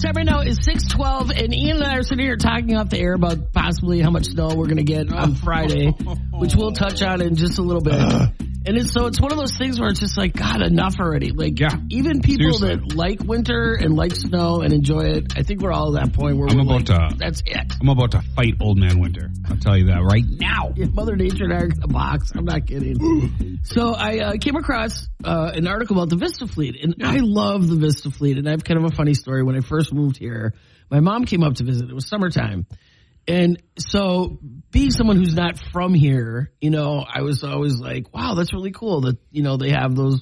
[0.00, 3.00] Time right now is 612, and Ian and I are sitting here talking off the
[3.00, 5.90] air about possibly how much snow we're going to get on Friday,
[6.34, 7.94] which we'll touch on in just a little bit.
[7.94, 8.28] Uh,
[8.68, 11.30] And it's, so it's one of those things where it's just like, God, enough already.
[11.32, 11.70] Like, Yeah.
[11.88, 12.88] even people Seriously.
[12.88, 16.12] that like winter and like snow and enjoy it, I think we're all at that
[16.12, 17.72] point where I'm we're about like, to- that's it.
[17.80, 19.30] I'm about to fight old man winter.
[19.48, 20.74] I'll tell you that right now.
[20.76, 22.30] Yeah, Mother Nature and I are gonna box.
[22.36, 23.58] I'm not kidding.
[23.64, 27.66] so I uh, came across uh, an article about the Vista Fleet, and I love
[27.66, 28.36] the Vista Fleet.
[28.36, 29.42] And I have kind of a funny story.
[29.42, 30.52] When I first moved here,
[30.90, 31.88] my mom came up to visit.
[31.88, 32.66] It was summertime,
[33.28, 34.38] and so
[34.70, 38.72] being someone who's not from here, you know, I was always like, "Wow, that's really
[38.72, 40.20] cool." That you know they have those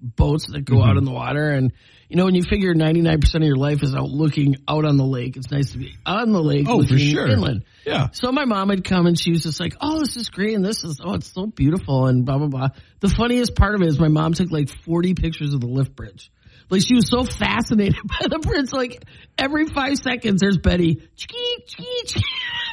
[0.00, 0.90] boats that go Mm-hmm.
[0.90, 1.72] out in the water and
[2.08, 5.04] you know when you figure 99% of your life is out looking out on the
[5.04, 7.26] lake it's nice to be on the lake Oh, for sure.
[7.26, 8.08] inland Yeah.
[8.12, 10.64] so my mom had come and she was just like, "Oh, this is great, and
[10.64, 12.68] this is oh, it's so beautiful," and blah blah blah.
[13.00, 15.96] The funniest part of it is my mom took like forty pictures of the lift
[15.96, 16.30] bridge.
[16.68, 18.72] Like she was so fascinated by the bridge.
[18.72, 19.04] Like
[19.38, 21.02] every five seconds, there's Betty.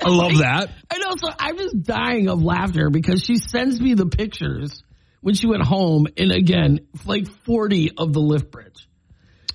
[0.04, 0.70] I love that.
[0.92, 1.16] I know.
[1.18, 4.84] So I'm just dying of laughter because she sends me the pictures
[5.22, 8.88] when she went home, and again, like 40 of the lift bridge.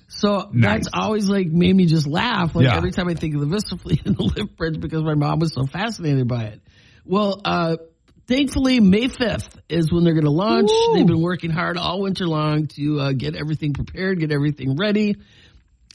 [0.09, 0.84] So Nice.
[0.84, 2.55] that's always like made me just laugh.
[2.55, 2.77] Like Yeah.
[2.77, 5.41] every time I think of the Vista Fleet and the lift bridge because my mom
[5.41, 6.62] was so fascinated by it.
[7.05, 7.77] Well, uh,
[8.29, 10.71] thankfully May 5th is when they're going to launch.
[10.71, 10.95] Woo.
[10.95, 15.17] They've been working hard all winter long to uh, get everything prepared, get everything ready.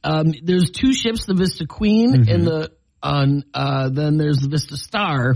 [0.03, 2.29] Um, there's two ships, the Vista Queen Mm-hmm.
[2.31, 3.43] and the on.
[3.53, 5.35] Uh, then there's the Vista Star,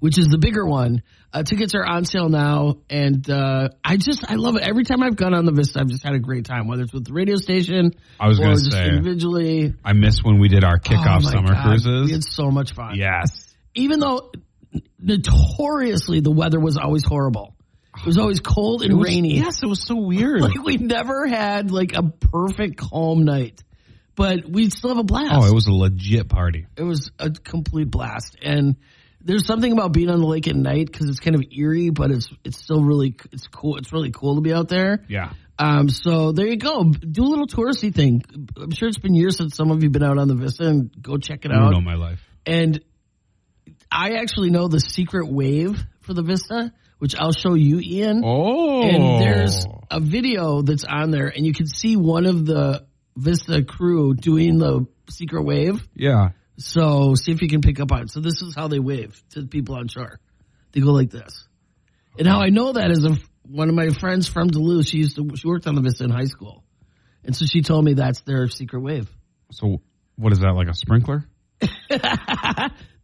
[0.00, 1.02] which is the bigger one.
[1.32, 4.62] Uh, tickets are on sale now, and uh, I just I love it.
[4.62, 6.66] Every time I've gone on the Vista, I've just had a great time.
[6.66, 8.88] Whether it's with the radio station, I was gonna say.
[8.88, 9.74] individually.
[9.84, 12.06] I miss when we did our kickoff Oh my summer God, cruises.
[12.06, 12.94] We had so much fun.
[12.94, 13.54] yes.
[13.74, 14.30] Even though
[14.98, 17.54] notoriously the weather was always horrible.
[17.98, 19.36] It was always cold and was- rainy.
[19.36, 20.40] Yes, it was so weird.
[20.42, 23.62] Like we never had like a perfect calm night,
[24.14, 25.32] but we still have a blast.
[25.34, 26.66] oh, it was a legit party.
[26.76, 28.76] it was a complete blast, and
[29.22, 32.10] there's something about being on the lake at night because it's kind of eerie, but
[32.10, 33.76] it's it's still really it's cool.
[33.78, 35.02] It's really cool to be out there.
[35.08, 35.32] Yeah.
[35.58, 36.84] Um, so there you go.
[36.84, 38.22] Do a little touristy thing.
[38.60, 40.90] I'm sure it's been years since some of you been out on the Vista, and
[41.00, 41.70] go check it out.
[41.72, 42.20] know my life.
[42.44, 42.78] And
[43.90, 48.22] I actually know the secret wave for the Vista, which I'll show you, Ian.
[48.24, 48.82] Oh.
[48.82, 52.86] And there's a video that's on there, and you can see one of the
[53.16, 55.86] Vista crew doing the secret wave.
[55.94, 56.30] yeah.
[56.58, 58.10] So see if you can pick up on it.
[58.10, 60.18] So this is how they wave to people on shore.
[60.72, 61.46] They go like this.
[62.18, 64.86] And how I know that is a, one of my friends from Duluth.
[64.86, 66.64] She used to she worked on the Vista in high school,
[67.24, 69.10] and so she told me that's their secret wave.
[69.52, 69.82] So
[70.16, 71.26] what is that like a sprinkler?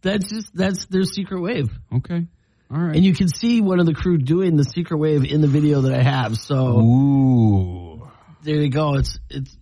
[0.03, 1.71] That's just that's their secret wave.
[1.95, 2.27] Okay.
[2.71, 2.97] All right.
[2.97, 5.83] And you can see one of the crew doing the secret wave in the video
[5.83, 6.37] that I have.
[6.37, 8.09] So Ooh.
[8.43, 8.95] there you go.
[8.95, 9.57] It's it's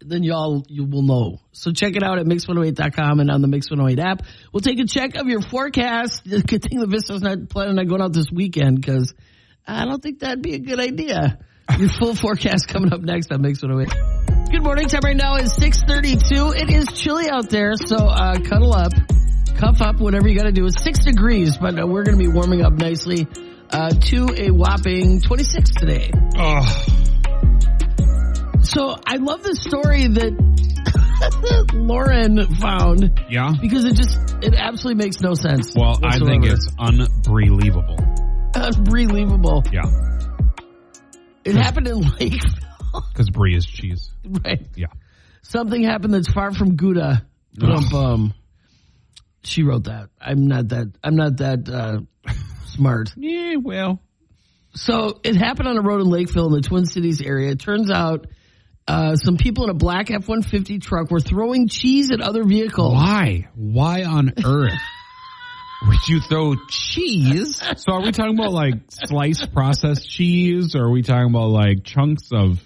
[0.00, 1.40] then y'all you will know.
[1.52, 4.22] So check it out at mix108.com and on the Mix 108 app.
[4.52, 6.24] We'll take a check of your forecast.
[6.24, 9.14] Good thing the Vista's not planning on going out this weekend because
[9.66, 11.38] I don't think that'd be a good idea.
[11.78, 14.50] Your full forecast coming up next on Mix 108.
[14.50, 14.88] Good morning.
[14.88, 16.52] Time right now is 632.
[16.54, 18.92] It is chilly out there, so uh, cuddle up,
[19.62, 20.66] cuff up, whatever you got to do.
[20.66, 23.28] It's six degrees, but uh, we're going to be warming up nicely
[23.70, 26.10] uh, to a whopping 26 today.
[26.36, 26.64] Oh.
[28.64, 33.52] So I love the story that Lauren found Yeah.
[33.60, 35.72] because it just it absolutely makes no sense.
[35.76, 37.98] Well, I think it's unbelievable.
[38.56, 39.62] unbelievable.
[39.72, 39.82] Yeah.
[41.44, 44.10] It happened in Lakeville, Because brie is cheese.
[44.44, 44.66] right?
[44.74, 44.86] Yeah.
[45.42, 47.24] Something happened that's far from Gouda.
[47.54, 48.34] Bum, bum.
[49.44, 50.10] She wrote that.
[50.20, 50.92] I'm not that.
[51.02, 52.00] I'm not that uh,
[52.66, 53.12] smart.
[53.16, 54.00] Yeah, well.
[54.74, 57.50] So it happened on a road in Lakeville in the Twin Cities area.
[57.50, 58.26] It turns out
[58.88, 62.94] uh, some people in a black F 150 truck were throwing cheese at other vehicles.
[62.94, 63.48] Why?
[63.54, 64.80] Why on earth
[65.86, 67.60] would you throw cheese?
[67.76, 71.84] So are we talking about like sliced processed cheese or are we talking about like
[71.84, 72.60] chunks of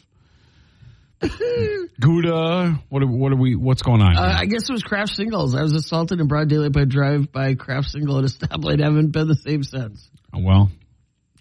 [2.00, 2.80] Gouda?
[2.88, 4.16] What are, what are we, what's going on?
[4.16, 4.36] Uh.
[4.38, 5.54] I guess it was Kraft Singles.
[5.54, 8.80] I was assaulted in broad daylight by drive by Kraft Single at a stoplight.
[8.80, 10.08] I Haven't been the same since.
[10.34, 10.70] well,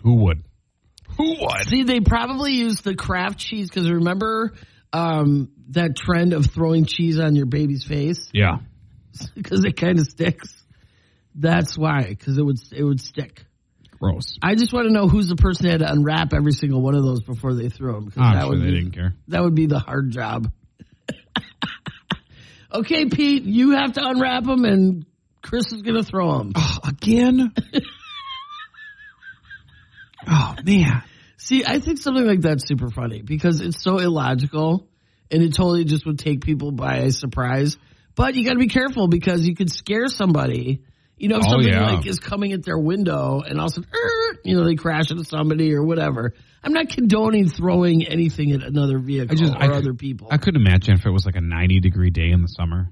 [0.03, 0.43] who would?
[1.17, 1.67] Who would?
[1.67, 4.53] See, they probably used the Kraft cheese because remember
[4.93, 8.57] um, that trend of throwing cheese on your baby's face Yeah.
[9.35, 10.49] because it kind of sticks.
[11.35, 13.43] That's why, because it would it would stick.
[13.99, 14.37] Gross.
[14.41, 16.95] I just want to know who's the person that had to unwrap every single one
[16.95, 18.05] of those before they threw them.
[18.05, 19.13] Because I'm ah, that sure would they be, didn't care.
[19.29, 20.51] That would be the hard job.
[22.73, 25.05] okay, Pete, you have to unwrap them, and
[25.41, 26.53] Chris is going to throw them.
[26.83, 27.53] Again?
[30.27, 31.03] oh man.
[31.37, 34.87] See, I think something like that's super funny because it's so illogical
[35.29, 37.77] and it totally just would take people by surprise.
[38.15, 40.83] But you got to be careful because you could scare somebody.
[41.17, 41.93] You know, if Oh, somebody yeah.
[41.95, 44.75] like is coming at their window and all of a sudden, "Er," you know, they
[44.75, 46.33] crash into somebody or whatever.
[46.61, 50.27] I'm not condoning throwing anything at another vehicle I just or I, could- other people.
[50.31, 52.89] I couldn't imagine if it was like a 90 degree day in the summer.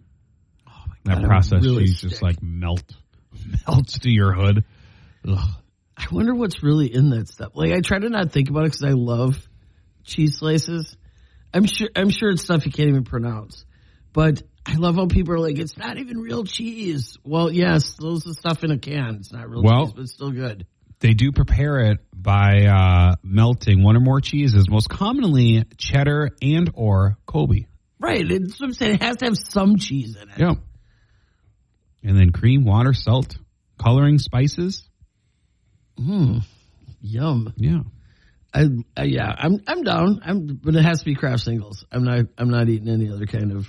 [1.05, 2.83] that God, it process really cheese just like melt
[3.67, 4.63] melts to your hood.
[5.27, 5.49] Ugh.
[5.97, 7.51] I wonder what's really in that stuff.
[7.55, 9.35] Like I try to not think about it because I love
[10.05, 10.95] cheese slices.
[11.53, 13.65] I'm sure I'm sure it's stuff you can't even pronounce,
[14.13, 17.17] but I love how people are like, it's not even real cheese.
[17.23, 19.15] Well, yes, those are stuff in a can.
[19.15, 20.65] It's not real Well- cheese, but it's still good.
[20.99, 26.71] They do prepare it by uh, melting one or more cheeses, most commonly cheddar and
[26.75, 27.67] or Colby.
[27.99, 28.23] Right.
[28.25, 28.95] It's what I'm saying.
[28.95, 30.35] It has to have some cheese in it.
[30.37, 30.53] Yeah.
[32.03, 33.35] And then cream, water, salt,
[33.77, 34.87] coloring, spices.
[35.99, 36.43] Mmm.
[37.01, 37.53] Yum.
[37.57, 37.79] Yeah.
[38.53, 40.21] I, I yeah, I'm I'm down.
[40.23, 41.85] I'm but it has to be Kraft singles.
[41.91, 43.67] I'm not I'm not eating any other kind of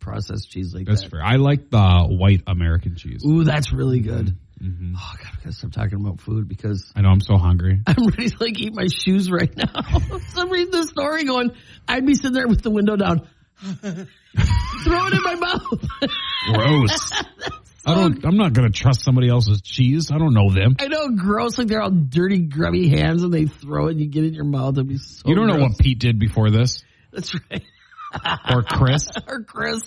[0.00, 1.10] processed cheese like That's that.
[1.10, 1.22] fair.
[1.22, 3.22] I like the white American cheese.
[3.24, 4.36] Ooh, that's really good.
[4.62, 4.94] Mm-hmm.
[4.96, 7.80] Oh god, I gotta stop talking about food because I know I'm so hungry.
[7.86, 9.72] I'm ready to like eat my shoes right now.
[10.28, 11.52] so I'm reading the story going,
[11.88, 13.26] I'd be sitting there with the window down,
[13.62, 15.84] throw it in my mouth.
[16.52, 17.12] Gross.
[17.86, 18.22] I don't.
[18.26, 20.10] I'm not gonna trust somebody else's cheese.
[20.12, 20.76] I don't know them.
[20.78, 21.56] I know, gross.
[21.56, 24.34] Like they're all dirty, grubby hands, and they throw it, and you get it in
[24.34, 24.74] your mouth.
[24.74, 25.22] It'd be so.
[25.26, 27.62] You don't know what Pete did before this, That's right.
[28.50, 29.08] Or Chris.
[29.28, 29.82] or Chris.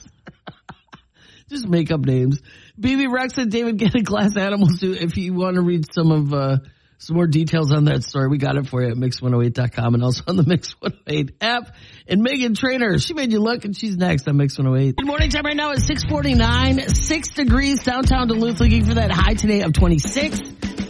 [1.49, 2.41] Just make up names.
[2.79, 5.01] Bebe Rexha and David Guetta glass animal suit.
[5.01, 6.57] If you want to read some of uh,
[6.97, 10.23] some more details on that story, we got it for you at mix108.com and also
[10.27, 11.75] on the Mix 108 app.
[12.07, 14.95] And Meghan Trainor, she made you look and she's next on Mix 108.
[14.95, 19.33] Good morning time right now is 649, six degrees downtown Duluth looking for that high
[19.33, 20.39] today of 26.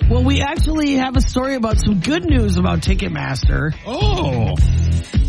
[0.10, 3.74] Well, we actually have a story about some good news about Ticketmaster.
[3.86, 4.56] Oh,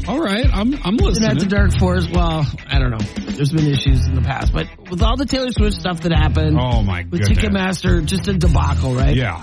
[0.08, 0.46] all right.
[0.52, 1.46] I'm I'm And at the.
[1.46, 2.98] Dark Forest, well, I don't know.
[3.32, 6.58] There's been issues in the past, but with all the Taylor Swift stuff that happened
[6.60, 7.38] Oh my with goodness.
[7.38, 9.16] Ticketmaster, just a debacle, right?
[9.16, 9.42] Yeah.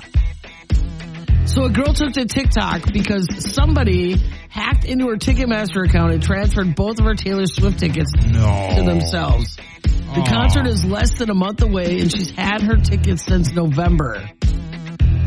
[1.45, 4.15] So a girl took to TikTok because somebody
[4.49, 8.73] hacked into her Ticketmaster account and transferred both of her Taylor Swift tickets No.
[8.77, 9.57] to themselves.
[10.13, 10.25] The Aw.
[10.25, 14.29] concert is less than a month away and she's had her tickets since November.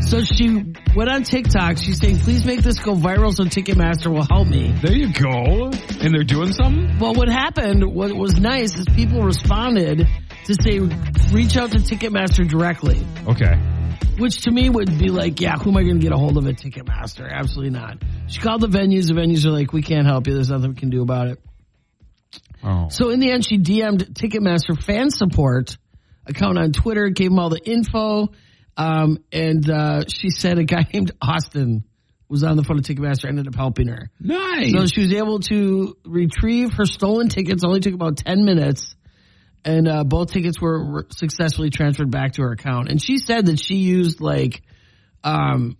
[0.07, 0.49] So she
[0.95, 1.79] went on TikTok.
[1.79, 4.71] She's saying, please make this go viral so Ticketmaster will help me.
[4.83, 5.71] There you go.
[6.01, 6.99] And they're doing something.
[6.99, 10.07] Well, what happened, what was nice is people responded
[10.45, 10.79] to say,
[11.33, 13.57] reach out to Ticketmaster directly, Okay.
[14.19, 16.37] which to me would be like, yeah, who am I going to get a hold
[16.37, 17.29] of at Ticketmaster?
[17.29, 17.99] Absolutely not.
[18.29, 19.09] She called the venues.
[19.09, 20.35] The venues are like, we can't help you.
[20.35, 21.41] There's nothing we can do about it.
[22.63, 22.89] Oh.
[22.91, 25.77] So in the end, she DM'd Ticketmaster fan support
[26.27, 28.29] account on Twitter, gave them all the info.
[28.77, 31.85] Um, and, uh, she said a guy named Austin
[32.29, 34.11] was on the phone to Ticketmaster, ended up helping her.
[34.19, 34.73] nice.
[34.73, 37.63] So she was able to retrieve her stolen tickets.
[37.65, 38.97] Only took about ten minutes,
[39.65, 42.91] and uh, both tickets were, successfully transferred back to her account.
[42.91, 44.63] And she said that she used like,
[45.23, 45.77] um,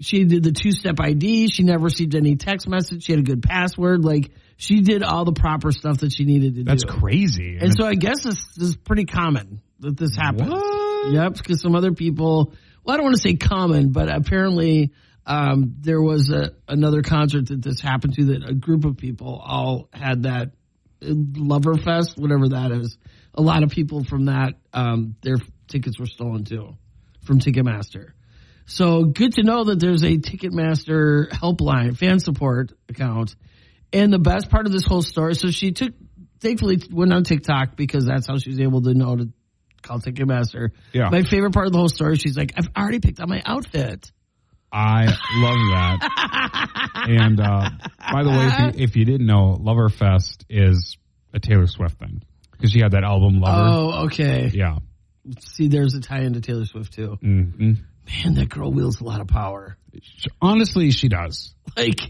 [0.00, 1.48] she did the two-step ID.
[1.48, 3.04] She never received any text message.
[3.04, 4.04] She had a good password.
[4.04, 6.88] Like she did all the proper stuff that she needed to That's do.
[6.88, 7.58] That's crazy.
[7.60, 10.50] And so I guess this, this is pretty common that this happens.
[10.50, 10.77] What?
[11.06, 12.52] Yep, because some other people,
[12.84, 14.92] well, I don't want to say common, but apparently
[15.26, 19.40] um, there was a, another concert that this happened to that a group of people
[19.44, 20.52] all had that
[21.02, 22.96] uh, Loverfest, whatever that is.
[23.34, 25.36] A lot of people from that, um, their
[25.68, 26.76] tickets were stolen too
[27.24, 28.12] from Ticketmaster.
[28.64, 33.34] So good to know that there's a Ticketmaster helpline, fan support account.
[33.92, 35.92] And the best part of this whole story, so she took,
[36.40, 39.28] thankfully went on TikTok because that's how she was able to know to
[39.82, 40.70] call Ticketmaster.
[40.92, 41.08] Yeah.
[41.10, 44.10] My favorite part of the whole story, she's like, I've already picked out my outfit.
[44.70, 46.90] I love that.
[47.08, 47.70] and uh,
[48.12, 50.96] by the way, if you, if you didn't know, Loverfest is
[51.32, 53.62] a Taylor Swift thing because she had that album Lover.
[53.66, 54.50] Oh, okay.
[54.52, 54.78] Yeah.
[55.40, 57.16] See, there's a tie into Taylor Swift too.
[57.20, 57.72] hmm
[58.24, 59.76] Man, that girl wields a lot of power.
[60.40, 61.54] Honestly, she does.
[61.76, 62.00] Like,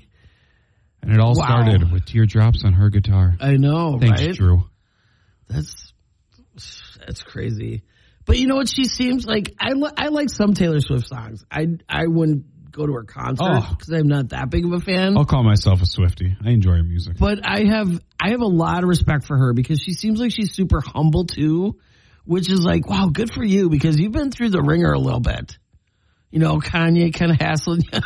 [1.03, 1.45] And it all Wow.
[1.47, 3.37] started with teardrops on her guitar.
[3.41, 4.35] I know, Thanks, right?
[4.35, 4.63] Drew.
[5.49, 5.93] That's
[7.09, 7.83] that's crazy.
[8.27, 8.69] But you know what?
[8.69, 11.45] She seems like I li- I like some Taylor Swift songs.
[11.50, 13.67] I I wouldn't go to her concert Oh.
[13.71, 15.17] because I'm not that big of a fan.
[15.17, 16.37] I'll call myself a Swifty.
[16.45, 17.17] I enjoy her music.
[17.19, 17.88] But I have
[18.21, 21.25] I have a lot of respect for her because she seems like she's super humble
[21.25, 21.79] too,
[22.25, 25.21] which is like wow, good for you because you've been through the ringer a little
[25.21, 25.59] bit.
[26.31, 28.03] You know, Kanye kind of hassling you on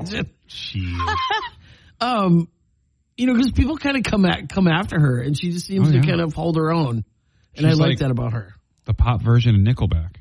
[0.00, 0.26] Oh, stage.
[0.48, 1.14] jeez.
[2.00, 2.48] Um,
[3.16, 5.88] you know, because people kind of come at come after her, and she just seems
[5.88, 6.02] Oh, to yeah.
[6.04, 7.04] kind of hold her own,
[7.56, 8.54] and I like like- that about her.
[8.84, 10.16] the pop version of Nickelback.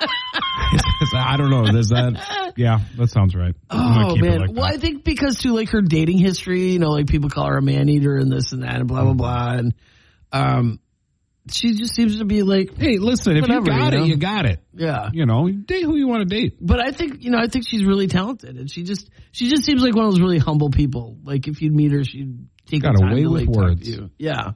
[1.14, 1.64] I don't know.
[1.70, 2.52] Does that?
[2.56, 3.54] Yeah, that sounds right.
[3.70, 4.40] Oh man.
[4.40, 4.64] like well.
[4.64, 7.62] I think because too, like her dating history, you know, like people call her a
[7.62, 9.74] man eater and this and that and blah blah blah, and
[10.32, 10.80] um,
[11.50, 14.04] she just seems to be like, Hey, listen, if Whatever, you got you know?
[14.04, 14.60] it, you got it.
[14.72, 15.10] yeah.
[15.12, 16.56] You know, date who you want to date.
[16.60, 19.64] But I think you know, I think she's really talented, and she just she just
[19.64, 21.18] seems like one of those really humble people.
[21.24, 23.46] Like if you'd meet her, she'd take Got the a time way to, with like,
[23.52, 23.88] talk to words.
[23.88, 24.10] you.
[24.18, 24.52] Yeah,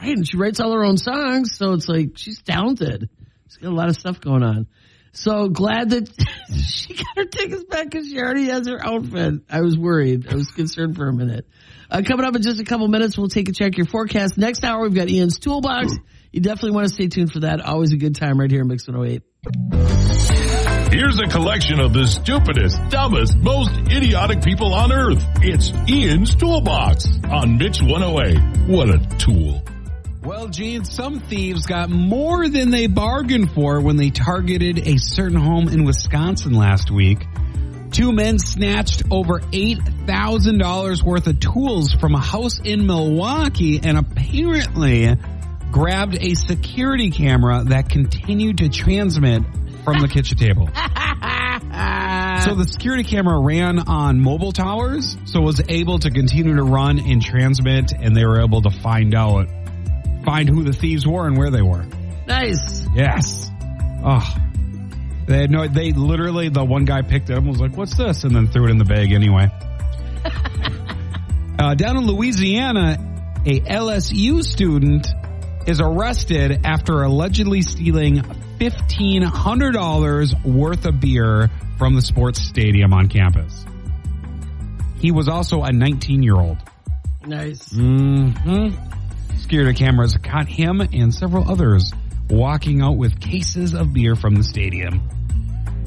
[0.00, 0.16] right.
[0.16, 3.08] And she writes all her own songs, so it's like she's talented.
[3.48, 4.66] She's got a lot of stuff going on.
[5.12, 6.10] So glad that
[6.66, 9.42] she got her tickets back because she already has her outfit.
[9.48, 10.26] I was worried.
[10.28, 11.46] I was concerned for a minute.
[11.88, 14.36] Uh, coming up in just a couple minutes, we'll take a check your forecast.
[14.36, 15.92] Next hour, we've got Ian's toolbox.
[16.32, 17.60] You definitely want to stay tuned for that.
[17.60, 19.22] Always a good time right here in Mix 108.
[20.92, 25.24] Here's a collection of the stupidest, dumbest, most idiotic people on earth.
[25.42, 28.68] It's Ian's Toolbox on Mix 108.
[28.68, 29.62] What a tool.
[30.24, 35.38] Well, Jeanne, some thieves got more than they bargained for when they targeted a certain
[35.38, 37.26] home in Wisconsin last week.
[37.90, 45.14] Two men snatched over $8,000 worth of tools from a house in Milwaukee and apparently
[45.70, 49.42] grabbed a security camera that continued to transmit
[49.84, 50.70] from the kitchen table.
[52.44, 56.62] So the security camera ran on mobile towers, so it was able to continue to
[56.62, 59.48] run and transmit, and they were able to find out,
[60.24, 61.84] find who the thieves were and where they were.
[62.26, 62.86] Nice.
[62.94, 63.50] Yes.
[64.04, 64.34] Oh.
[65.26, 67.96] They had no, they literally, the one guy picked it up and was like, what's
[67.96, 68.24] this?
[68.24, 69.48] And then threw it in the bag anyway.
[71.58, 72.98] uh, down in Louisiana,
[73.46, 75.06] a LSU student
[75.66, 83.64] is arrested after allegedly stealing $1,500 worth of beer from the sports stadium on campus.
[84.98, 86.58] He was also a 19 year old.
[87.26, 87.70] Nice.
[87.70, 88.76] Mm-hmm.
[89.44, 91.92] Security cameras caught him and several others
[92.30, 95.06] walking out with cases of beer from the stadium.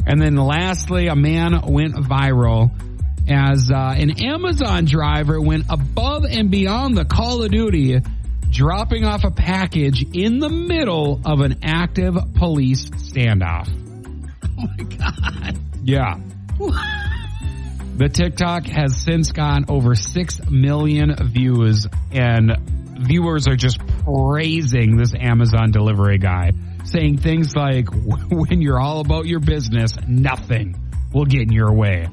[0.05, 2.69] And then lastly, a man went viral
[3.27, 7.99] as uh, an Amazon driver went above and beyond the Call of Duty,
[8.51, 13.67] dropping off a package in the middle of an active police standoff.
[14.43, 15.57] Oh my god.
[15.83, 16.19] Yeah.
[17.97, 22.51] The TikTok has since gone over 6 million views and
[22.99, 26.51] viewers are just praising this Amazon delivery guy,
[26.85, 27.87] saying things like,
[28.29, 30.75] when you're all about your business, nothing
[31.13, 32.07] will get in your way.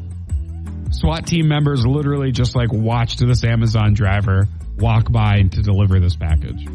[0.91, 4.47] SWAT team members literally just like watched this Amazon driver
[4.79, 6.67] walk by to deliver this package.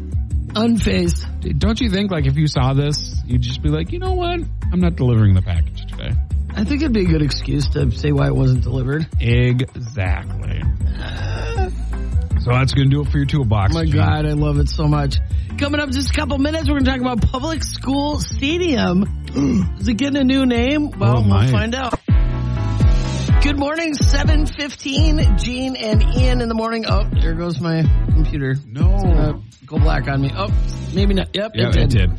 [0.52, 1.58] Unfazed.
[1.58, 4.40] Don't you think like if you saw this, you'd just be like, you know what?
[4.72, 6.10] I'm not delivering the package today.
[6.54, 9.06] I think it'd be a good excuse to say why it wasn't delivered.
[9.20, 10.62] Exactly.
[10.98, 11.49] Uh,
[12.40, 13.74] So that's going to do it for your toolbox.
[13.74, 13.96] Oh my Jeanne.
[13.96, 15.16] god, I love it so much.
[15.58, 19.02] Coming up in just a couple minutes, we're going to talk about Public School Stadium.
[19.78, 20.90] Is it getting a new name?
[20.90, 21.94] Well, Oh, we'll find out.
[23.42, 25.36] Good morning, 715.
[25.38, 26.84] Jeanne and Ian in the morning.
[26.88, 27.82] Oh, there goes my
[28.12, 28.54] computer.
[28.66, 28.90] No.
[28.94, 29.32] Uh,
[29.66, 30.30] go black on me.
[30.34, 30.48] Oh,
[30.94, 31.28] maybe not.
[31.34, 31.82] Yep, Yeah, it did.
[31.82, 32.10] it did.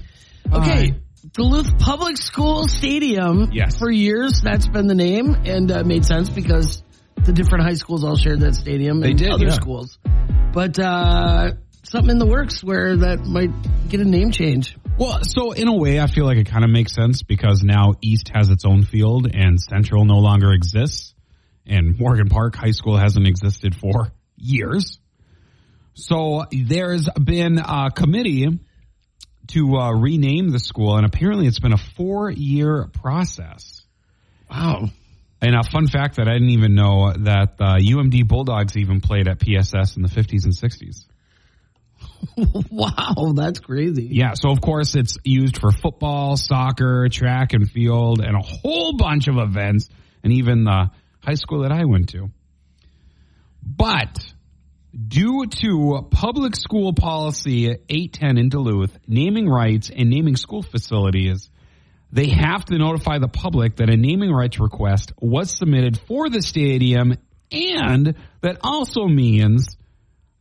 [0.54, 0.94] Okay.
[1.34, 3.50] Duluth Public School Stadium.
[3.54, 3.78] Yes.
[3.78, 6.84] For years, that's been the name and uh, made sense because
[7.26, 9.52] the different high schools all shared that stadium They and did, other yeah.
[9.52, 9.98] schools.
[10.54, 13.52] But uh, something in the works where that might
[13.90, 14.78] get a name change.
[14.98, 17.94] Well, so in a way, I feel like it kind of makes sense because now
[18.02, 21.14] East has its own field and Central no longer exists,
[21.66, 25.00] and Morgan Park High School hasn't existed for years.
[25.94, 28.60] So there's been a committee
[29.48, 33.82] to uh, rename the school, and apparently it's been a four-year process.
[34.50, 34.90] Wow.
[35.42, 39.28] And a fun fact that I didn't even know that uh, UMD Bulldogs even played
[39.28, 41.06] at PSS in the 50s and 60s.
[42.72, 44.08] wow, that's crazy.
[44.12, 48.96] Yeah, so of course it's used for football, soccer, track and field, and a whole
[48.96, 49.90] bunch of events,
[50.24, 50.92] and even the
[51.24, 52.30] high school that I went to.
[53.64, 54.20] But
[54.96, 61.50] due to public school policy 810 in Duluth, naming rights and naming school facilities,
[62.12, 66.42] they have to notify the public that a naming rights request was submitted for the
[66.42, 67.18] stadium,
[67.52, 69.78] and that also means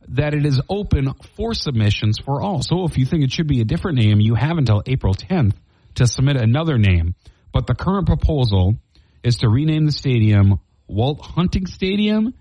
[0.09, 2.61] that it is open for submissions for all.
[2.61, 5.53] So if you think it should be a different name, you have until April 10th
[5.95, 7.15] to submit another name.
[7.53, 8.75] But the current proposal
[9.23, 12.33] is to rename the stadium Walt Hunting Stadium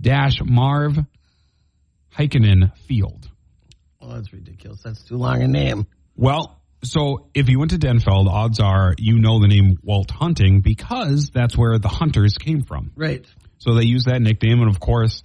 [0.00, 0.98] dash Marv
[2.16, 3.28] Heikkinen Field.
[4.00, 4.80] Oh, that's ridiculous.
[4.82, 5.86] That's too long a name.
[6.16, 10.60] Well, so if you went to Denfeld, odds are you know the name Walt Hunting
[10.60, 12.92] because that's where the hunters came from.
[12.96, 13.24] Right.
[13.58, 14.60] So they use that nickname.
[14.60, 15.22] And of course,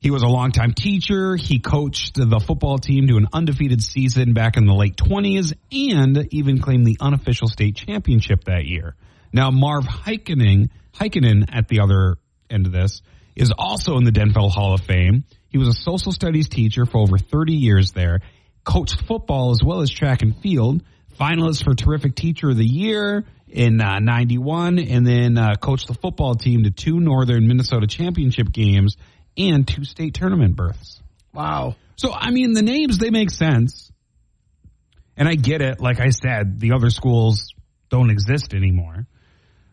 [0.00, 1.36] he was a longtime teacher.
[1.36, 6.28] He coached the football team to an undefeated season back in the late 20s and
[6.32, 8.96] even claimed the unofficial state championship that year.
[9.32, 12.16] Now, Marv Heikkinen, Heikkinen at the other
[12.50, 13.02] end of this
[13.36, 15.24] is also in the Denfeld Hall of Fame.
[15.48, 18.20] He was a social studies teacher for over 30 years there,
[18.64, 20.82] coached football as well as track and field,
[21.18, 25.94] finalist for Terrific Teacher of the Year in uh, 91, and then uh, coached the
[25.94, 28.96] football team to two Northern Minnesota championship games
[29.36, 31.00] and two state tournament berths.
[31.32, 31.76] Wow.
[31.96, 33.90] So, I mean, the names, they make sense.
[35.16, 35.80] And I get it.
[35.80, 37.54] Like I said, the other schools
[37.88, 39.06] don't exist anymore.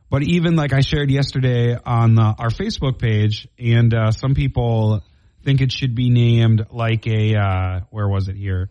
[0.09, 5.01] But even like I shared yesterday on uh, our Facebook page, and uh, some people
[5.43, 8.69] think it should be named like a, uh, where was it here?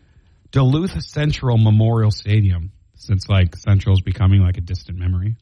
[0.52, 5.36] Duluth Central Memorial Stadium, since like Central's becoming like a distant memory.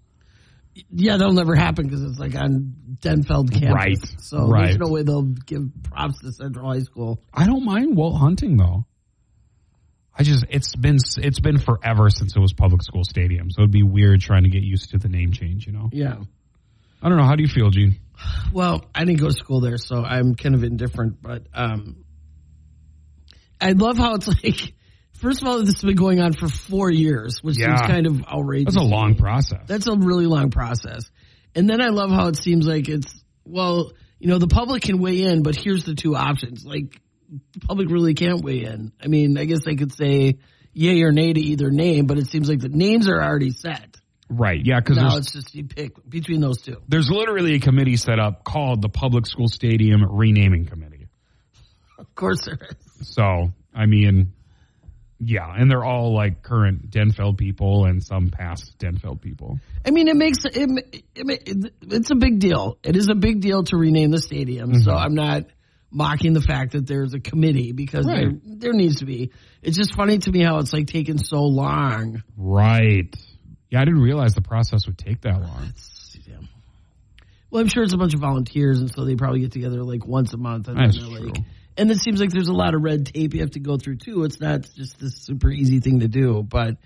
[0.93, 3.71] Yeah, that'll never happen because it's like on Denfeld campus.
[3.75, 3.99] Right.
[4.21, 4.67] So Right.
[4.67, 7.21] there's no way they'll give props to Central High School.
[7.35, 8.87] I don't mind Walt Hunting though.
[10.17, 13.71] I just it's been it's been forever since it was public school stadium, so it'd
[13.73, 15.67] be weird trying to get used to the name change.
[15.67, 16.17] You know, Yeah.
[17.03, 17.25] I don't know.
[17.25, 17.97] How do you feel, Jeanne?
[18.53, 21.23] Well, I didn't go to school there, so I'm kind of indifferent.
[21.23, 22.05] But um,
[23.61, 24.75] I love how it's like.
[25.21, 27.77] First of all, this has been going on for four years, which Yeah.
[27.77, 28.75] seems kind of outrageous.
[28.75, 29.61] That's a long process.
[29.67, 31.11] That's a really long process.
[31.55, 33.13] And then I love how it seems like it's
[33.45, 36.65] well, you know, the public can weigh in, but here's the two options.
[36.65, 37.01] Like
[37.53, 38.93] the public really can't weigh in.
[39.03, 40.39] I mean, I guess they could say
[40.73, 43.97] yay or nay to either name, but it seems like the names are already set.
[44.29, 44.61] right?
[44.65, 46.77] Yeah, because Now it's just you pick between those two.
[46.87, 51.09] there's literally a committee set up called the Public School Stadium Renaming Committee.
[51.99, 52.59] Of course there
[53.01, 53.09] is.
[53.09, 54.33] So I mean,
[55.23, 59.59] yeah, and they're all like current Denfeld people and some past Denfeld people.
[59.85, 60.57] I mean, it makes it,
[61.15, 62.79] it, it, it's a big deal.
[62.83, 64.73] It is a big deal to rename the stadium.
[64.75, 64.99] So mm-hmm.
[64.99, 65.45] I'm not
[65.91, 68.61] mocking the fact that there's a committee because there, Right.
[68.61, 69.31] there needs to be.
[69.63, 72.23] It's just funny to me how it's like taken so long.
[72.37, 73.15] Right.
[73.69, 75.73] Yeah, I didn't realize the process would take that long.
[77.51, 80.07] Well, I'm sure it's a bunch of volunteers, and so they probably get together like
[80.07, 80.69] once a month.
[80.69, 81.09] And That's true.
[81.09, 81.39] like,
[81.77, 83.97] and it seems like there's a lot of red tape you have to go through
[83.97, 84.25] too.
[84.25, 86.43] It's not just this super easy thing to do.
[86.43, 86.77] But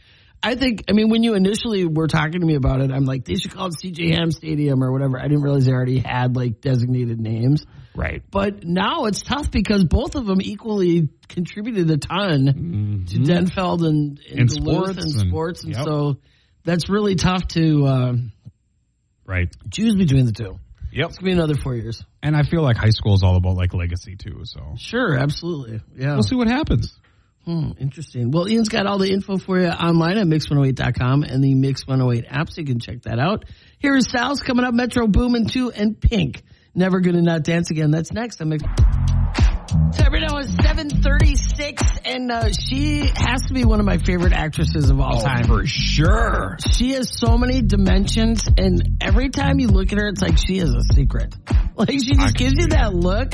[0.42, 3.24] I think, I mean, when you initially were talking to me about it, I'm like,
[3.24, 5.18] they should call it CJ Ham Stadium or whatever.
[5.18, 7.64] I didn't realize they already had like designated names.
[7.96, 8.22] Right.
[8.31, 14.18] But now it's tough because both of them equally contributed a ton to Denfeld and,
[14.18, 14.38] and, Mm-hmm.
[14.40, 15.85] And sports and and- sports, and yep.
[15.85, 16.16] so
[16.64, 18.12] that's really tough to uh,
[19.26, 19.48] Right.
[19.70, 20.58] choose between the two.
[20.92, 21.08] Yep.
[21.08, 22.04] It's gonna be another four years.
[22.22, 24.40] And I feel like high school is all about like legacy too.
[24.44, 25.80] So Sure, absolutely.
[25.96, 26.12] Yeah.
[26.14, 26.96] we'll see what happens.
[27.44, 28.30] Hmm, interesting.
[28.30, 32.24] Well, Ian's got all the info for you online at mix108.com and the Mix 108
[32.30, 33.44] app, so you can check that out.
[33.78, 36.42] Here is Sal's coming up, Metro Boomin' 2 and Pink.
[36.74, 37.90] Never Gonna Not Dance Again.
[37.90, 38.64] That's next on Mix.
[39.94, 44.32] So right now is 736 and uh, she has to be one of my favorite
[44.32, 45.44] actresses of all time.
[45.44, 46.56] for sure.
[46.72, 50.58] She has so many dimensions and every time you look at her, it's like she
[50.58, 51.34] has a secret.
[51.76, 53.32] Like she just gives you that look.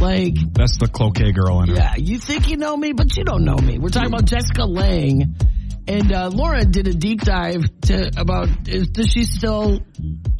[0.00, 1.74] Like That's the cloquet girl in her.
[1.74, 3.78] yeah, you think you know me, but you don't know me.
[3.78, 5.34] We're talking about Jessica Lange,
[5.86, 9.80] and uh, Laura did a deep dive to about is, does she still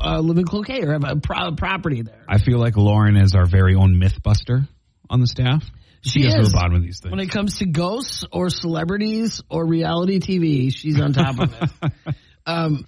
[0.00, 2.24] uh, live in Cloquet or have a pro- property there?
[2.26, 4.66] I feel like Lauren is our very own mythbuster
[5.10, 5.64] on the staff.
[6.02, 6.48] She gets to is.
[6.50, 7.10] the bottom of these things.
[7.10, 11.92] When it comes to ghosts or celebrities or reality TV, she's on top of it.
[12.46, 12.86] um,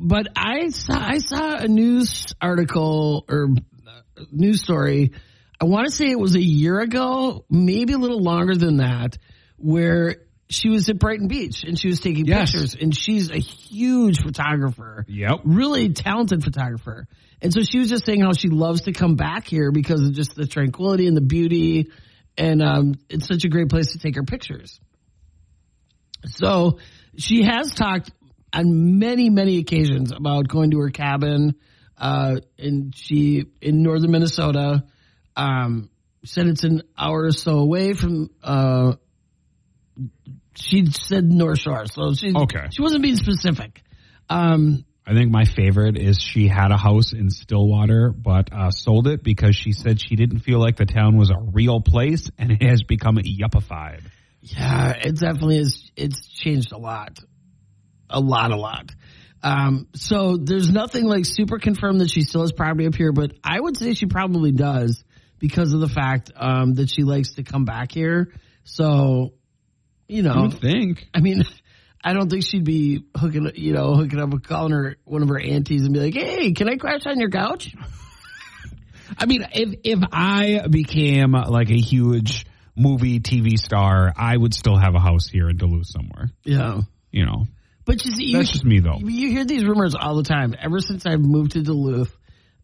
[0.00, 3.48] but I saw I saw a news article or
[3.86, 5.12] uh, news story.
[5.60, 9.18] I want to say it was a year ago, maybe a little longer than that,
[9.56, 10.16] where
[10.48, 12.52] she was at Brighton Beach and she was taking Yes.
[12.52, 12.76] pictures.
[12.80, 15.40] And she's a huge photographer Yep.
[15.44, 17.06] really talented photographer.
[17.42, 20.12] And so she was just saying how she loves to come back here because of
[20.12, 21.90] just the tranquility and the beauty.
[22.38, 24.80] And um, it's such a great place to take her pictures.
[26.24, 26.78] So
[27.18, 28.12] she has talked
[28.54, 31.56] on many, many occasions about going to her cabin.
[31.98, 34.84] Uh, and she, in northern Minnesota,
[35.36, 35.90] um,
[36.24, 38.92] said it's an hour or so away from, uh,
[40.54, 41.86] she said North Shore.
[41.86, 42.68] So she, Okay.
[42.70, 43.82] she wasn't being specific.
[44.30, 49.08] Um, I think my favorite is she had a house in Stillwater, but uh, sold
[49.08, 52.52] it because she said she didn't feel like the town was a real place, and
[52.52, 54.02] it has become yuppified.
[54.40, 55.90] Yeah, it definitely is.
[55.96, 57.18] It's changed a lot,
[58.08, 58.90] a lot, a lot.
[59.42, 63.32] Um, so there's nothing like super confirmed that she still has property up here, but
[63.42, 65.02] I would say she probably does
[65.40, 68.32] because of the fact um, that she likes to come back here.
[68.62, 69.34] So,
[70.06, 71.08] you I know, would think.
[71.12, 71.42] I mean,
[72.04, 75.28] I don't think she'd be hooking, you know, hooking up with calling her one of
[75.28, 77.74] her aunties and be like, "Hey, can I crash on your couch?"
[79.18, 84.76] I mean, if if I became like a huge movie TV star, I would still
[84.76, 86.30] have a house here in Duluth somewhere.
[86.44, 86.80] Yeah.
[87.10, 87.46] You know,
[87.84, 88.98] But you see, you, That's just me, though.
[88.98, 90.54] You hear these rumors all the time.
[90.58, 92.16] Ever since I've moved to Duluth,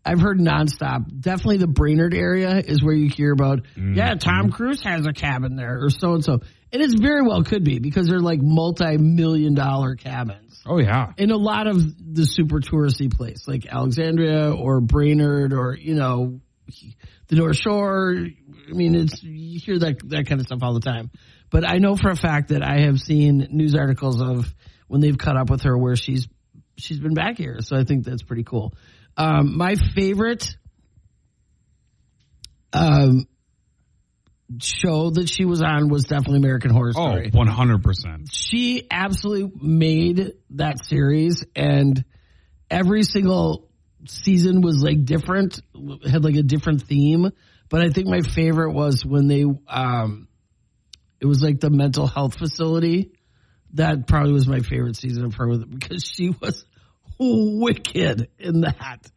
[0.04, 1.20] I've heard nonstop.
[1.20, 3.64] Definitely the Brainerd area is where you hear about.
[3.76, 3.94] Mm-hmm.
[3.94, 6.40] Yeah, Tom Cruise has a cabin there, or so and so,
[6.72, 10.62] and it's very well could be because they're like multi-million dollar cabins.
[10.66, 11.12] Oh yeah.
[11.16, 16.40] In a lot of the super touristy place, like Alexandria or Brainerd, or you know,
[17.28, 18.14] the North Shore.
[18.16, 21.10] I mean, it's you hear that that kind of stuff all the time.
[21.50, 24.52] But I know for a fact that I have seen news articles of
[24.86, 26.28] when they've caught up with her where she's
[26.76, 27.58] she's been back here.
[27.60, 28.74] So I think that's pretty cool.
[29.16, 30.56] Um, my favorite
[32.72, 33.26] um,
[34.60, 37.30] show that she was on was definitely American Horror Oh, Story.
[37.30, 38.28] 100%.
[38.32, 42.04] She absolutely made that series, and
[42.70, 43.68] every single
[44.06, 45.60] season was like different,
[46.08, 47.30] had like a different theme.
[47.68, 50.28] But I think my favorite was when they, um,
[51.20, 53.12] it was like the mental health facility.
[53.74, 56.64] That probably was my favorite season of her with because she was
[57.18, 59.10] wicked in that.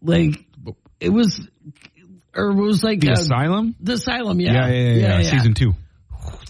[0.00, 0.46] Like
[1.00, 1.46] it was,
[2.38, 3.74] or it was like The uh, Asylum?
[3.80, 5.18] The asylum, yeah, Yeah, yeah, yeah.
[5.20, 5.74] yeah, Season two.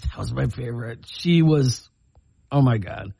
[0.03, 1.05] that was my favorite.
[1.07, 1.89] She was,
[2.51, 3.13] oh my god,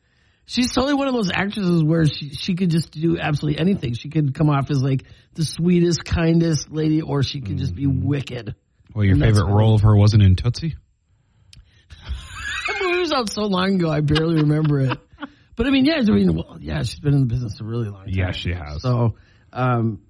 [0.46, 3.94] she's totally one of those actresses where she she could just do absolutely anything.
[3.94, 5.04] She could come off as like
[5.34, 8.54] the sweetest, kindest lady, or she could just be wicked.
[8.94, 10.74] Well, your And favorite role of her wasn't in Tootsie?
[12.68, 14.98] That movie was out so long ago, I barely remember it.
[15.56, 17.88] But I mean, yeah, I mean, well, yeah, she's been in the business a really
[17.88, 18.14] long time.
[18.14, 18.80] Yeah, she has.
[18.82, 19.16] So,
[19.52, 20.00] um,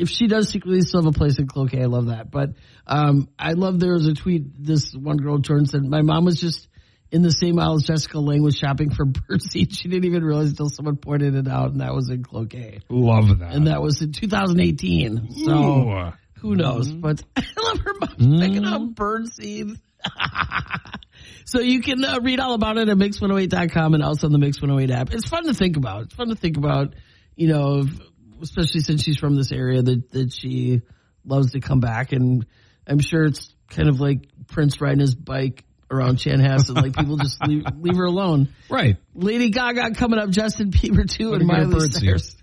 [0.00, 2.30] if she does secretly still have a place in Cloquet, I love that.
[2.30, 2.50] But
[2.86, 4.44] um, I love there was a tweet.
[4.64, 6.68] This one girl, turned said, "My mom was just
[7.10, 9.72] in the same aisle as Jessica Lange was shopping for birdseed.
[9.72, 13.38] She didn't even realize until someone pointed it out, and that was in Cloquet, Love
[13.38, 13.52] that.
[13.54, 15.28] and that was in 2018.
[15.44, 16.12] So Ooh.
[16.40, 16.92] who knows?
[16.92, 19.78] But I love her mom picking up birdseed.
[21.44, 24.60] so you can uh, read all about it at mix108.com and also on the Mix
[24.60, 25.12] 108 app.
[25.12, 26.04] It's fun to think about.
[26.04, 26.94] It's fun to think about,
[27.36, 28.00] you know, if-
[28.42, 30.82] especially since she's from this area that, that she
[31.24, 32.12] loves to come back.
[32.12, 32.46] And
[32.86, 36.74] I'm sure it's kind of like Prince riding his bike around Chanhassen.
[36.76, 38.48] Like people just leave, leave her alone.
[38.68, 38.96] Right.
[39.14, 41.88] Lady Gaga coming up, Justin Bieber too, and Gotta get a Miley.
[41.88, 42.36] Cyrus.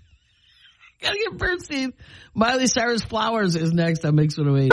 [1.00, 1.92] Gotta get birdseed.
[2.34, 4.72] Miley Cyrus Flowers is next on Mix 108.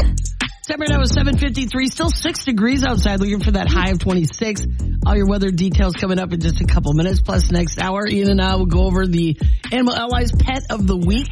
[0.69, 4.67] Time right now is 753, still six degrees outside, looking for that high of 26.
[5.03, 7.21] All your weather details coming up in just a couple minutes.
[7.21, 9.35] Plus next hour, Ian and I will go over the
[9.71, 11.25] Animal Allies Pet of the Week.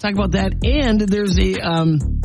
[0.00, 0.64] Talk about that.
[0.64, 2.20] And there's a, um,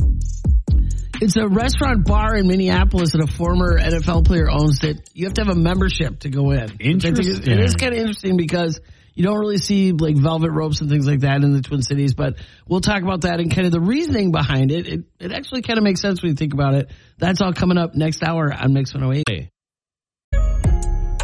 [1.21, 5.35] it's a restaurant bar in Minneapolis that a former NFL player owns that you have
[5.35, 6.61] to have a membership to go in.
[6.61, 7.53] Which I think is- Interesting.
[7.53, 8.79] It is kind of interesting because
[9.15, 12.13] you don't really see like velvet ropes and things like that in the Twin Cities,
[12.13, 12.35] but
[12.67, 14.87] we'll talk about that and kind of the reasoning behind it.
[14.87, 16.91] It, it actually kind of makes sense when you think about it.
[17.17, 19.49] That's all coming up next hour on Mix 108.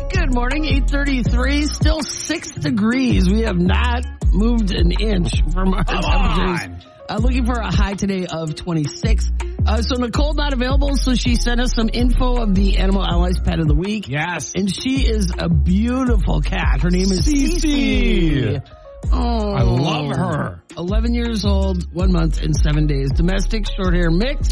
[0.09, 3.29] Good morning, 833, still six degrees.
[3.29, 6.85] We have not moved an inch from our temperatures.
[7.11, 9.31] Uh, looking for a high today of 26.
[9.65, 13.37] Uh, so Nicole not available, so she sent us some info of the Animal Allies
[13.37, 14.07] Pet of the Week.
[14.07, 14.53] Yes.
[14.55, 16.79] And she is a beautiful cat.
[16.79, 18.65] Her name is Cece.
[19.11, 20.63] Oh, I love her.
[20.77, 23.11] 11 years old, one month and seven days.
[23.11, 24.47] Domestic short hair mix.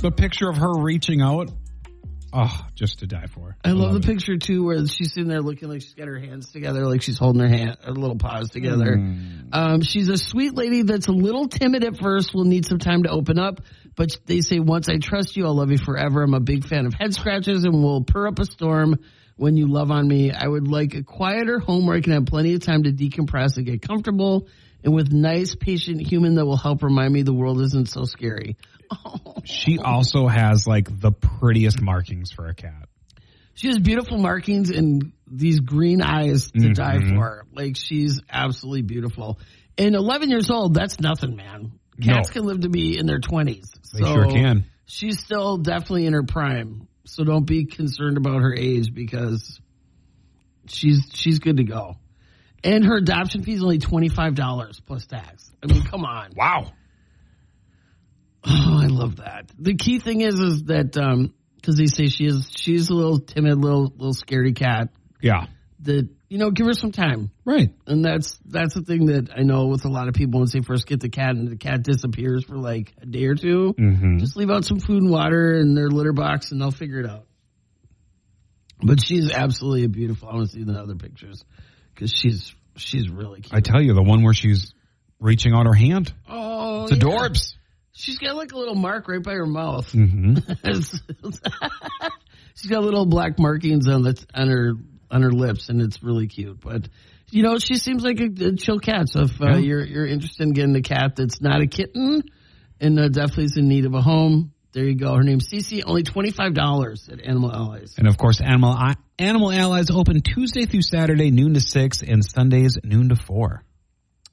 [0.00, 1.48] The picture of her reaching out.
[2.32, 3.56] Oh, just to die for.
[3.64, 4.04] I love the it.
[4.04, 7.18] picture too, where she's sitting there looking like she's got her hands together, like she's
[7.18, 8.94] holding her hand, her little paws together.
[9.52, 12.34] Um, she's a sweet lady that's a little timid at first.
[12.34, 13.60] Will need some time to open up,
[13.96, 16.22] but they say once I trust you, I'll love you forever.
[16.22, 18.96] I'm a big fan of head scratches and will purr up a storm
[19.36, 20.30] when you love on me.
[20.30, 23.56] I would like a quieter home where I can have plenty of time to decompress
[23.56, 24.48] and get comfortable,
[24.84, 28.56] and with nice, patient human that will help remind me the world isn't so scary.
[29.44, 32.88] She also has like the prettiest markings for a cat.
[33.54, 36.72] She has beautiful markings and these green eyes to mm-hmm.
[36.72, 37.46] die for.
[37.52, 39.38] Like she's absolutely beautiful.
[39.78, 41.72] And 11 years old, that's nothing, man.
[42.00, 42.32] Cats No.
[42.32, 43.66] can live to be in their 20s.
[43.92, 44.66] They sure can.
[44.86, 46.86] She's still definitely in her prime.
[47.04, 49.58] So don't be concerned about her age because
[50.66, 51.96] she's she's good to go.
[52.62, 55.50] And her adoption fee is only $25 plus tax.
[55.62, 56.30] I mean, come on.
[56.36, 56.72] Wow.
[58.44, 59.50] Oh, I love that.
[59.58, 63.18] The key thing is, is that um, because they say she is, she's a little
[63.20, 64.88] timid, little little scaredy cat.
[65.20, 65.46] Yeah.
[65.80, 67.70] That you know, give her some time, Right.
[67.86, 70.60] and that's that's the thing that I know with a lot of people once they
[70.60, 74.18] first get the cat and the cat disappears for like a day or 2 Mm-hmm.
[74.18, 77.06] just leave out some food and water in their litter box, and they'll figure it
[77.08, 77.24] out.
[78.82, 80.28] But she's absolutely a beautiful.
[80.28, 81.44] I want to see the other pictures
[81.94, 83.54] because she's she's really cute.
[83.54, 84.72] I tell you, the one where she's
[85.20, 86.12] reaching out her hand.
[86.28, 87.54] oh, It's adorbs.
[87.92, 89.90] She's got like a little mark right by her mouth.
[89.92, 90.36] Mm-hmm.
[92.54, 94.72] She's got little black markings on the on her
[95.10, 96.60] on her lips, and it's really cute.
[96.60, 96.88] But
[97.30, 99.08] you know, she seems like a, a chill cat.
[99.08, 99.56] So if uh, Yeah.
[99.58, 102.22] you're you're interested in getting a cat that's not a kitten
[102.80, 105.14] and uh, definitely is in need of a home, there you go.
[105.14, 105.82] Her name's Cece.
[105.86, 107.94] Only twenty five dollars at Animal Allies.
[107.98, 108.76] And of course, Animal
[109.18, 113.62] Animal Allies open Tuesday through Saturday, noon to six, and Sundays, noon to four.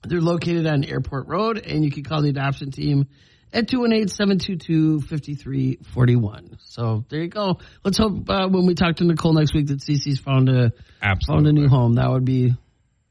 [0.04, 3.08] They're located on Airport Road, and you can call the adoption team
[3.56, 6.58] at 218-722-5341.
[6.60, 7.60] So there you go.
[7.84, 10.74] Let's hope uh, when we talk to Nicole next week that Cece's found a
[11.26, 11.94] found a new home.
[11.94, 12.54] That would be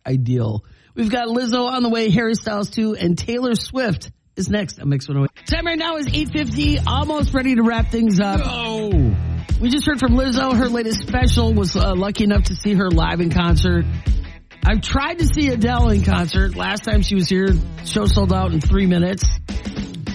[0.06, 0.66] ideal.
[0.94, 4.90] We've got Lizzo on the way, Harry Styles too, and Taylor Swift is next on
[4.90, 5.46] Mix 108.
[5.46, 8.40] Time right now is 8.50, almost ready to wrap things up.
[8.44, 8.90] Oh,
[9.60, 10.54] We just heard from Lizzo.
[10.56, 13.86] Her latest special was uh, lucky enough to see her live in concert.
[14.66, 16.54] I've tried to see Adele in concert.
[16.54, 17.48] Last time she was here,
[17.84, 19.24] show sold out in three minutes.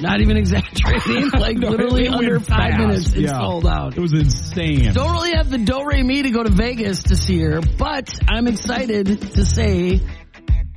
[0.01, 1.29] Not even exaggerating.
[1.39, 2.79] Like No, literally under five fast.
[2.79, 3.39] minutes, it's Yeah.
[3.39, 3.97] sold out.
[3.97, 4.93] it was insane.
[4.93, 8.09] Don't really have the do re mi to go to Vegas to see her, but
[8.27, 9.99] I'm excited to say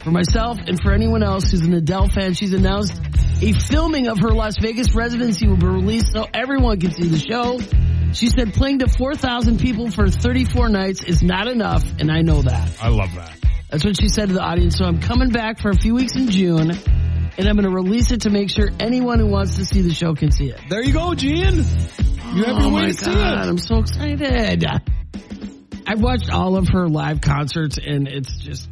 [0.01, 3.01] for myself and for anyone else who's an Adele fan, she's announced
[3.41, 7.19] a filming of her Las Vegas residency will be released so everyone can see the
[7.19, 7.59] show.
[8.13, 12.43] She said playing to 4,000 people for 34 nights is not enough, and I know
[12.43, 12.71] that.
[12.83, 13.37] I love that.
[13.71, 14.77] That's what she said to the audience.
[14.77, 16.73] So I'm coming back for a few weeks in June,
[17.39, 19.95] and I'm going to release it to make sure anyone who wants to see the
[19.95, 20.61] show can see it.
[20.69, 21.57] There you go, Jan.
[22.35, 23.17] You have oh your way to see it.
[23.17, 24.65] I'm so excited.
[25.87, 28.69] I've watched all of her live concerts and it's just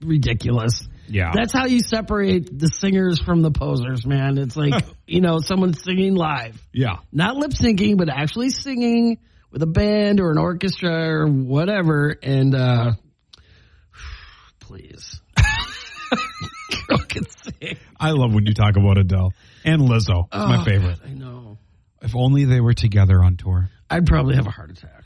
[0.00, 0.88] ridiculous.
[1.08, 1.32] Yeah.
[1.34, 4.38] That's how you separate the singers from the posers, man.
[4.38, 6.60] It's like, you know, someone singing live.
[6.72, 6.96] yeah.
[7.12, 9.18] Not lip syncing, but actually singing
[9.50, 12.16] with a band or an orchestra or whatever.
[12.22, 12.92] And, uh,
[14.60, 15.20] please.
[16.88, 17.24] Girl can.
[18.02, 19.32] I love when you talk about Adele
[19.64, 20.24] and Lizzo.
[20.26, 20.98] It's my Oh, favorite.
[21.06, 21.58] I know.
[22.02, 23.70] If only they were together on tour.
[23.88, 25.04] I'd probably have a heart attack.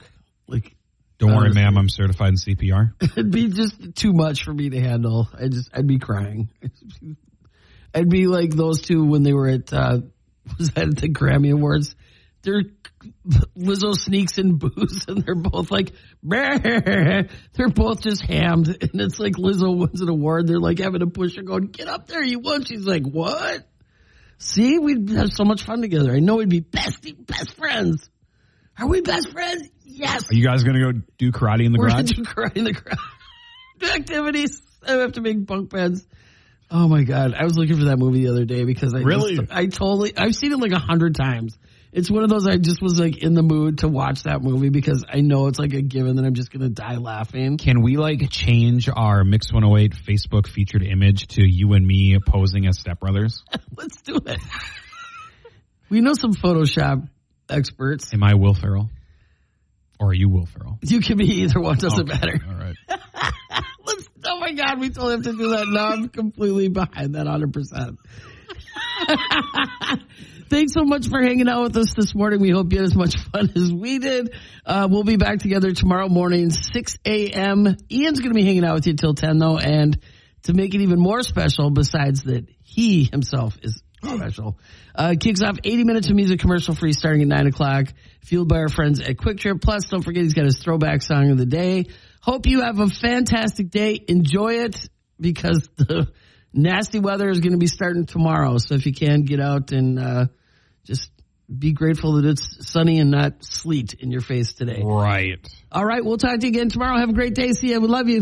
[0.48, 0.74] Like,
[1.18, 1.76] Don't worry, ma'am.
[1.76, 2.92] I'm certified in CPR.
[3.02, 5.28] It'd be just too much for me to handle.
[5.38, 6.48] I just, I'd be crying.
[7.94, 10.00] I'd be like those two when they were at, uh,
[10.58, 11.94] was that at the Grammy Awards?
[12.42, 12.62] They're,
[13.56, 15.92] Lizzo sneaks in booze and they're both like,
[16.22, 18.68] they're both just hammed.
[18.68, 20.46] And it's like Lizzo wins an award.
[20.46, 22.64] They're like having to push her going, get up there, you won.
[22.64, 23.66] She's like, what?
[24.38, 26.12] See, we'd have so much fun together.
[26.12, 28.08] I know we'd be best, best friends.
[28.78, 29.68] Are we best friends?
[29.84, 30.30] Yes.
[30.30, 32.12] Are you guys going to go do karate in the We're gonna garage?
[32.12, 32.98] do karate in the garage.
[33.78, 34.62] Do activities.
[34.88, 36.06] I have to make bunk beds.
[36.70, 37.34] Oh my god!
[37.34, 39.36] I was looking for that movie the other day because I Really?
[39.36, 41.58] just- I totally I've seen it like a hundred times.
[41.96, 44.68] It's one of those I just was like in the mood to watch that movie
[44.68, 47.56] because I know it's like a given that I'm just gonna die laughing.
[47.56, 52.66] Can we like change our Mix 108 Facebook featured image to you and me posing
[52.66, 53.40] as stepbrothers?
[53.78, 54.38] Let's do it.
[55.88, 57.08] we know some Photoshop
[57.48, 58.12] experts.
[58.12, 58.90] Am I Will Ferrell?
[59.98, 60.78] Or are you Will Ferrell?
[60.82, 61.78] You can be either one.
[61.78, 62.38] Doesn't matter.
[62.46, 62.76] All right.
[63.86, 65.66] Let's, oh my God, we totally have to do that.
[65.66, 67.96] Now I'm completely behind that 100%.
[70.48, 72.40] Thanks so much for hanging out with us this morning.
[72.40, 74.32] We hope you had as much fun as we did.
[74.64, 77.76] Uh, we'll be back together tomorrow morning, 6 a.m.
[77.90, 79.58] Ian's going to be hanging out with you till 10 though.
[79.58, 80.00] And
[80.44, 84.60] to make it even more special, besides that he himself is special,
[84.94, 87.86] uh, kicks off 80 minutes of music commercial free starting at 9 o'clock,
[88.22, 89.60] fueled by our friends at Kwik Trip.
[89.60, 91.86] Plus, don't forget he's got his throwback song of the day.
[92.22, 93.98] Hope you have a fantastic day.
[94.06, 94.88] Enjoy it
[95.20, 96.06] because the
[96.56, 98.58] nasty weather is going to be starting tomorrow.
[98.58, 100.26] So if you can get out and, uh,
[100.84, 101.10] just
[101.46, 104.82] be grateful that it's sunny and not sleet in your face today.
[104.84, 105.46] Right.
[105.70, 106.04] All right.
[106.04, 106.98] We'll talk to you again tomorrow.
[106.98, 107.52] Have a great day.
[107.52, 107.80] See you.
[107.80, 108.14] We love you.